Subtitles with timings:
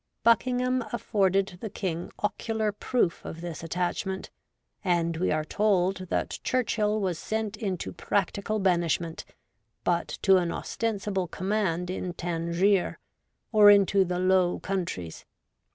[0.23, 4.31] Buckingham afforded the King ocular proof of this attachment,
[4.83, 9.25] and we are told that Churchill was sent into practical banishment,
[9.83, 12.97] but to an ostensible command in Tangier,
[13.51, 15.23] or into the Low Countries.